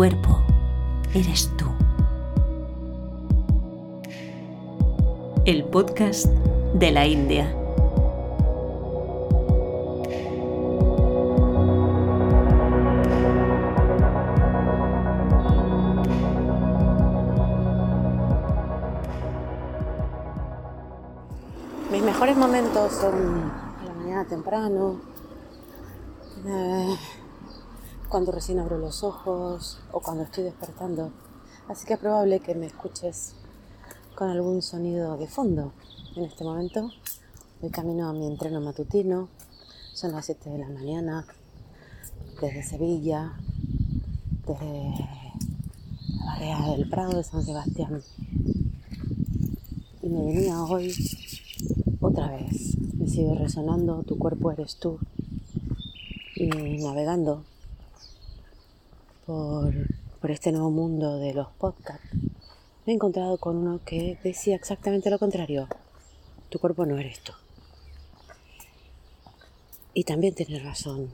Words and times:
cuerpo 0.00 0.38
eres 1.12 1.50
tú. 1.58 1.66
El 5.44 5.64
podcast 5.64 6.24
de 6.72 6.90
la 6.90 7.06
India. 7.06 7.54
Mis 21.92 22.02
mejores 22.02 22.38
momentos 22.38 22.92
son 22.94 23.52
a 23.82 23.84
la 23.84 23.92
mañana 23.92 24.24
temprano, 24.24 24.98
eh, 26.46 26.96
cuando 28.10 28.32
recién 28.32 28.58
abro 28.58 28.76
los 28.76 29.04
ojos 29.04 29.78
o 29.92 30.00
cuando 30.00 30.24
estoy 30.24 30.42
despertando. 30.42 31.12
Así 31.68 31.86
que 31.86 31.94
es 31.94 32.00
probable 32.00 32.40
que 32.40 32.56
me 32.56 32.66
escuches 32.66 33.34
con 34.16 34.28
algún 34.28 34.62
sonido 34.62 35.16
de 35.16 35.28
fondo. 35.28 35.72
En 36.16 36.24
este 36.24 36.42
momento 36.42 36.90
voy 37.60 37.70
camino 37.70 38.08
a 38.08 38.12
mi 38.12 38.26
entreno 38.26 38.60
matutino. 38.60 39.28
Son 39.94 40.10
las 40.10 40.26
7 40.26 40.50
de 40.50 40.58
la 40.58 40.68
mañana, 40.68 41.24
desde 42.40 42.64
Sevilla, 42.64 43.32
desde 44.44 45.08
la 46.18 46.24
barrera 46.26 46.66
del 46.72 46.90
Prado 46.90 47.16
de 47.16 47.22
San 47.22 47.44
Sebastián. 47.44 48.02
Y 50.02 50.08
me 50.08 50.24
venía 50.24 50.60
hoy 50.64 50.92
otra 52.00 52.32
vez. 52.32 52.76
Me 52.94 53.06
sigue 53.06 53.36
resonando, 53.36 54.02
tu 54.02 54.18
cuerpo 54.18 54.50
eres 54.50 54.78
tú. 54.78 54.98
Y 56.34 56.48
navegando 56.82 57.44
por, 59.30 60.30
este 60.32 60.50
nuevo 60.50 60.72
mundo 60.72 61.18
de 61.18 61.32
los 61.32 61.46
podcasts, 61.52 62.08
me 62.84 62.92
he 62.92 62.96
encontrado 62.96 63.38
con 63.38 63.58
uno 63.58 63.80
que 63.84 64.18
decía 64.24 64.56
exactamente 64.56 65.08
lo 65.08 65.20
contrario. 65.20 65.68
Tu 66.48 66.58
cuerpo 66.58 66.84
no 66.84 66.98
eres 66.98 67.20
tú. 67.20 67.32
Y 69.94 70.02
también 70.02 70.34
tienes 70.34 70.64
razón. 70.64 71.12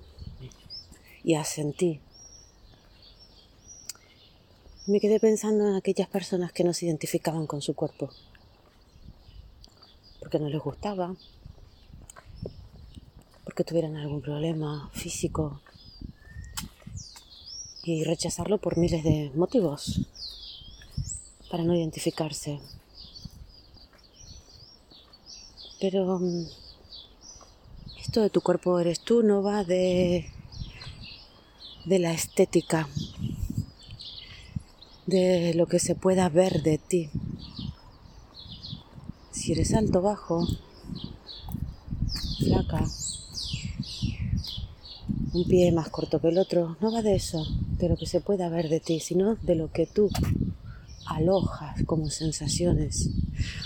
Y 1.24 1.34
asentí. 1.34 2.00
Me 4.86 4.98
quedé 4.98 5.20
pensando 5.20 5.68
en 5.68 5.74
aquellas 5.74 6.08
personas 6.08 6.52
que 6.52 6.64
no 6.64 6.72
se 6.72 6.86
identificaban 6.86 7.46
con 7.46 7.60
su 7.60 7.74
cuerpo. 7.74 8.08
Porque 10.20 10.38
no 10.38 10.48
les 10.48 10.62
gustaba. 10.62 11.14
Porque 13.44 13.64
tuvieran 13.64 13.96
algún 13.96 14.22
problema 14.22 14.88
físico, 14.94 15.60
y 17.86 18.02
rechazarlo 18.02 18.58
por 18.58 18.76
miles 18.76 19.04
de 19.04 19.30
motivos 19.36 20.00
para 21.48 21.62
no 21.62 21.72
identificarse. 21.76 22.58
Pero 25.80 26.18
mm, 26.18 26.46
esto 28.00 28.22
de 28.22 28.30
tu 28.30 28.40
cuerpo 28.40 28.80
eres 28.80 28.98
tú 28.98 29.22
no 29.22 29.40
va 29.40 29.62
de, 29.62 30.26
de 31.84 31.98
la 32.00 32.12
estética, 32.12 32.88
de 35.06 35.54
lo 35.54 35.66
que 35.66 35.78
se 35.78 35.94
pueda 35.94 36.28
ver 36.28 36.64
de 36.64 36.78
ti. 36.78 37.10
Si 39.30 39.52
eres 39.52 39.72
alto, 39.74 40.02
bajo, 40.02 40.44
flaca, 42.40 42.84
un 45.32 45.44
pie 45.44 45.70
más 45.70 45.88
corto 45.90 46.20
que 46.20 46.28
el 46.28 46.38
otro, 46.38 46.76
no 46.80 46.90
va 46.90 47.02
de 47.02 47.14
eso, 47.14 47.46
de 47.78 47.88
lo 47.88 47.96
que 47.96 48.06
se 48.06 48.20
pueda 48.20 48.48
ver 48.48 48.68
de 48.68 48.80
ti, 48.80 49.00
sino 49.00 49.36
de 49.36 49.54
lo 49.54 49.70
que 49.70 49.86
tú 49.86 50.10
alojas 51.06 51.82
como 51.84 52.10
sensaciones, 52.10 53.10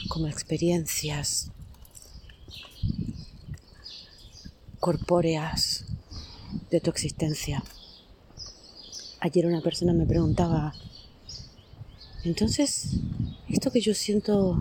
como 0.09 0.26
experiencias 0.26 1.50
corpóreas 4.78 5.84
de 6.70 6.81
tu 6.81 6.91
existencia. 6.91 7.62
Ayer 9.20 9.47
una 9.47 9.60
persona 9.60 9.93
me 9.93 10.06
preguntaba, 10.06 10.75
entonces, 12.25 12.97
esto 13.49 13.70
que 13.70 13.81
yo 13.81 13.94
siento 13.94 14.60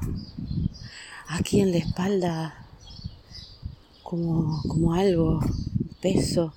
aquí 1.27 1.61
en 1.61 1.71
la 1.71 1.77
espalda 1.77 2.65
como, 4.03 4.61
como 4.63 4.93
algo, 4.93 5.39
peso, 6.01 6.53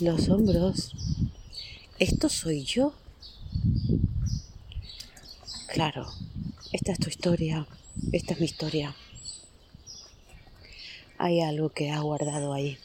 los 0.00 0.28
hombros, 0.28 0.94
¿esto 2.00 2.30
soy 2.30 2.64
yo? 2.64 2.94
Claro, 5.68 6.10
esta 6.72 6.92
es 6.92 6.98
tu 6.98 7.10
historia, 7.10 7.66
esta 8.10 8.32
es 8.32 8.40
mi 8.40 8.46
historia. 8.46 8.96
Hay 11.18 11.42
algo 11.42 11.68
que 11.68 11.90
has 11.90 12.00
guardado 12.00 12.54
ahí. 12.54 12.78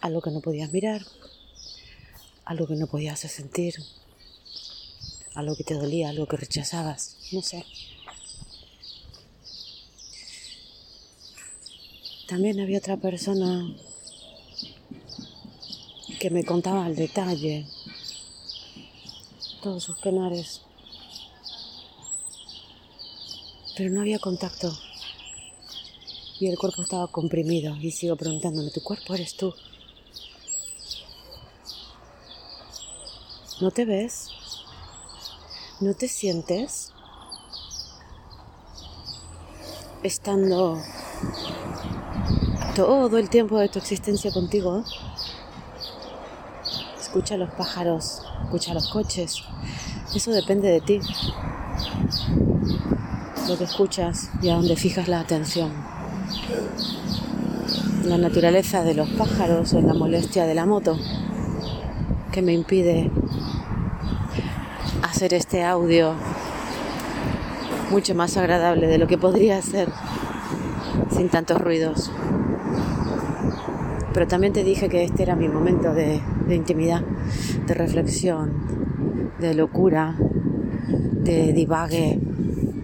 Algo 0.00 0.20
que 0.20 0.30
no 0.30 0.40
podías 0.40 0.72
mirar, 0.72 1.06
algo 2.44 2.66
que 2.66 2.74
no 2.74 2.88
podías 2.88 3.20
sentir, 3.20 3.74
algo 5.34 5.54
que 5.56 5.64
te 5.64 5.74
dolía, 5.74 6.08
algo 6.08 6.26
que 6.26 6.36
rechazabas, 6.36 7.16
no 7.30 7.42
sé. 7.42 7.64
También 12.26 12.60
había 12.60 12.78
otra 12.78 12.96
persona 12.96 13.74
que 16.18 16.30
me 16.30 16.44
contaba 16.44 16.84
al 16.84 16.96
detalle 16.96 17.66
todos 19.62 19.84
sus 19.84 19.96
penares. 19.98 20.62
Pero 23.76 23.90
no 23.90 24.00
había 24.00 24.18
contacto. 24.18 24.76
Y 26.40 26.48
el 26.48 26.58
cuerpo 26.58 26.82
estaba 26.82 27.06
comprimido. 27.08 27.76
Y 27.76 27.90
sigo 27.92 28.16
preguntándome, 28.16 28.70
¿tu 28.70 28.82
cuerpo 28.82 29.14
eres 29.14 29.36
tú? 29.36 29.54
¿No 33.60 33.70
te 33.70 33.84
ves? 33.84 34.30
¿No 35.80 35.94
te 35.94 36.08
sientes? 36.08 36.92
Estando 40.02 40.80
todo 42.76 43.18
el 43.18 43.28
tiempo 43.28 43.58
de 43.58 43.68
tu 43.68 43.80
existencia 43.80 44.30
contigo 44.32 44.84
escucha 47.18 47.36
los 47.36 47.50
pájaros, 47.50 48.22
escucha 48.44 48.74
los 48.74 48.88
coches. 48.90 49.42
Eso 50.14 50.30
depende 50.30 50.68
de 50.68 50.80
ti. 50.80 51.00
Lo 53.48 53.58
que 53.58 53.64
escuchas 53.64 54.30
y 54.40 54.50
a 54.50 54.54
dónde 54.54 54.76
fijas 54.76 55.08
la 55.08 55.18
atención. 55.18 55.72
La 58.04 58.18
naturaleza 58.18 58.84
de 58.84 58.94
los 58.94 59.08
pájaros 59.10 59.74
o 59.74 59.80
la 59.80 59.94
molestia 59.94 60.46
de 60.46 60.54
la 60.54 60.64
moto 60.64 60.96
que 62.30 62.40
me 62.40 62.52
impide 62.52 63.10
hacer 65.02 65.34
este 65.34 65.64
audio 65.64 66.14
mucho 67.90 68.14
más 68.14 68.36
agradable 68.36 68.86
de 68.86 68.98
lo 68.98 69.08
que 69.08 69.18
podría 69.18 69.60
ser 69.60 69.88
sin 71.10 71.28
tantos 71.30 71.60
ruidos. 71.60 72.12
Pero 74.18 74.26
también 74.26 74.52
te 74.52 74.64
dije 74.64 74.88
que 74.88 75.04
este 75.04 75.22
era 75.22 75.36
mi 75.36 75.46
momento 75.46 75.94
de, 75.94 76.20
intimidad, 76.50 77.02
de 77.68 77.72
reflexión, 77.72 79.30
de 79.38 79.54
locura, 79.54 80.16
de 80.18 81.52
divague, 81.52 82.18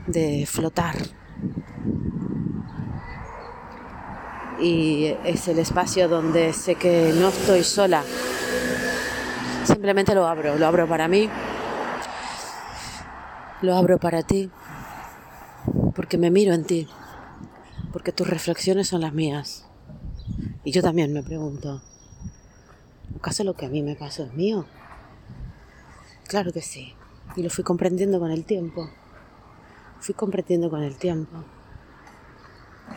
de 0.07 0.47
flotar. 0.47 0.95
Y 4.61 5.13
es 5.25 5.49
el 5.49 5.59
espacio 5.59 6.09
donde 6.09 6.53
sé 6.53 6.77
que 6.77 7.13
no 7.19 7.31
estoy 7.31 7.65
sola. 7.65 8.05
Simplemente 9.65 10.15
lo 10.15 10.29
abro, 10.29 10.57
lo 10.57 10.69
abro 10.69 10.87
para 10.87 11.09
mí, 11.09 11.29
lo 13.61 13.75
abro 13.75 13.99
para 13.99 14.23
ti, 14.23 14.53
porque 15.97 16.17
me 16.17 16.31
miro 16.31 16.55
en 16.55 16.63
ti, 16.63 16.87
porque 17.93 18.13
tus 18.13 18.29
reflexiones 18.29 18.87
son 18.87 19.01
las 19.01 19.13
mías. 19.13 19.67
Y 20.65 20.73
yo 20.73 20.83
también 20.83 21.13
me 21.13 21.23
pregunto, 21.23 21.83
¿acaso 23.19 23.45
lo 23.45 23.55
que 23.55 23.67
a 23.67 23.69
mí 23.69 23.83
me 23.83 23.97
pasó 23.97 24.25
es 24.25 24.33
mío? 24.33 24.65
Claro 26.27 26.53
que 26.53 26.63
sí. 26.63 26.95
Y 27.37 27.43
lo 27.43 27.51
fui 27.51 27.65
comprendiendo 27.65 28.19
con 28.19 28.31
el 28.31 28.45
tiempo. 28.45 28.89
Fui 30.01 30.15
comprendiendo 30.15 30.71
con 30.71 30.83
el 30.83 30.97
tiempo 30.97 31.45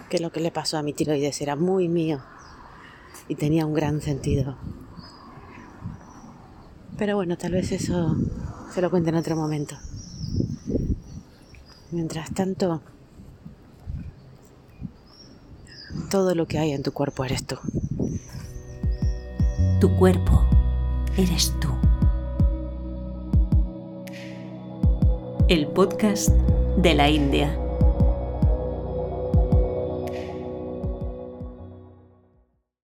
que 0.09 0.19
lo 0.19 0.31
que 0.31 0.39
le 0.39 0.51
pasó 0.51 0.77
a 0.77 0.83
mi 0.83 0.93
tiroides 0.93 1.41
era 1.41 1.55
muy 1.55 1.89
mío 1.89 2.21
y 3.27 3.35
tenía 3.35 3.65
un 3.65 3.73
gran 3.73 4.01
sentido. 4.01 4.57
Pero 6.97 7.15
bueno, 7.15 7.37
tal 7.37 7.51
vez 7.51 7.71
eso 7.71 8.15
se 8.73 8.81
lo 8.81 8.89
cuente 8.89 9.09
en 9.09 9.15
otro 9.15 9.35
momento. 9.35 9.75
Mientras 11.91 12.33
tanto, 12.33 12.81
Todo 16.09 16.35
lo 16.35 16.47
que 16.47 16.57
hay 16.57 16.71
en 16.71 16.83
tu 16.83 16.93
cuerpo 16.93 17.25
eres 17.25 17.45
tú. 17.45 17.57
Tu 19.81 19.93
cuerpo 19.97 20.47
eres 21.17 21.53
tú. 21.59 21.67
El 25.49 25.67
podcast 25.67 26.29
de 26.77 26.93
la 26.93 27.09
India. 27.09 27.66